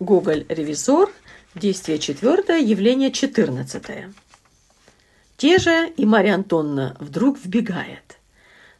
[0.00, 1.12] Гоголь «Ревизор»,
[1.54, 4.10] действие четвертое, явление четырнадцатое.
[5.36, 8.16] Те же и Марья Антонна вдруг вбегает.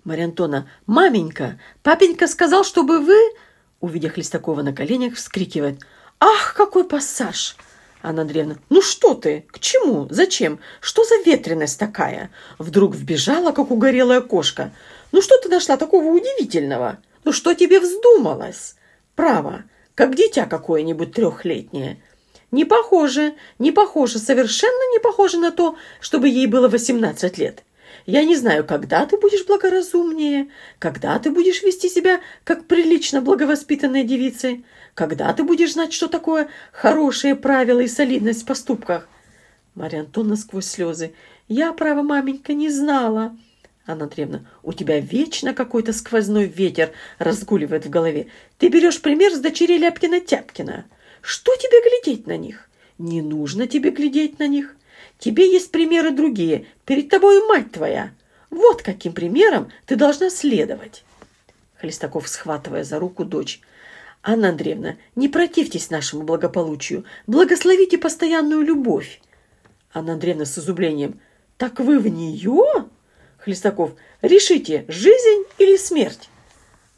[0.02, 3.18] Марья Антонна, «Маменька, папенька сказал, чтобы вы...»
[3.80, 5.80] Увидя Хлестакова на коленях, вскрикивает.
[6.20, 7.54] «Ах, какой пассаж!»
[8.02, 9.44] Анна Андреевна, ну что ты?
[9.50, 10.08] К чему?
[10.08, 10.58] Зачем?
[10.80, 12.30] Что за ветренность такая?
[12.58, 14.72] Вдруг вбежала, как угорелая кошка.
[15.12, 16.98] Ну что ты нашла такого удивительного?
[17.24, 18.76] Ну что тебе вздумалось?
[19.16, 19.64] Право,
[20.00, 21.98] как дитя какое-нибудь трехлетнее.
[22.50, 27.64] Не похоже, не похоже, совершенно не похоже на то, чтобы ей было восемнадцать лет.
[28.06, 30.48] Я не знаю, когда ты будешь благоразумнее,
[30.78, 34.56] когда ты будешь вести себя как прилично благовоспитанная девица,
[34.94, 39.06] когда ты будешь знать, что такое хорошие правила и солидность в поступках.
[39.74, 41.12] Марья Антоновна сквозь слезы.
[41.46, 43.36] Я, право, маменька, не знала.
[43.86, 48.28] Анна Андреевна, у тебя вечно какой-то сквозной ветер разгуливает в голове.
[48.58, 50.84] Ты берешь пример с дочерей Ляпкина-Тяпкина.
[51.22, 52.68] Что тебе глядеть на них?
[52.98, 54.76] Не нужно тебе глядеть на них.
[55.18, 56.66] Тебе есть примеры другие.
[56.84, 58.12] Перед тобой мать твоя.
[58.50, 61.04] Вот каким примером ты должна следовать.
[61.76, 63.60] Хлестаков, схватывая за руку дочь.
[64.22, 67.04] Анна Андреевна, не противьтесь нашему благополучию.
[67.26, 69.22] Благословите постоянную любовь.
[69.94, 71.20] Анна Андреевна с изумлением.
[71.56, 72.89] Так вы в нее?
[73.40, 73.92] Хлестаков.
[74.22, 76.28] Решите, жизнь или смерть?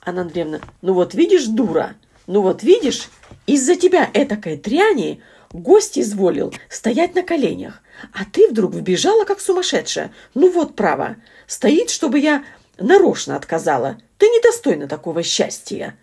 [0.04, 0.60] Анна Андреевна.
[0.80, 1.94] Ну вот видишь, дура.
[2.26, 3.08] Ну вот видишь,
[3.46, 7.80] из-за тебя этакой дряни гость изволил стоять на коленях,
[8.12, 10.12] а ты вдруг вбежала, как сумасшедшая.
[10.34, 12.44] Ну вот, право, стоит, чтобы я
[12.78, 13.98] нарочно отказала.
[14.18, 15.96] Ты недостойна такого счастья.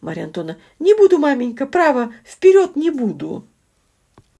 [0.00, 3.46] Марья Антоновна, не буду, маменька, право, вперед не буду.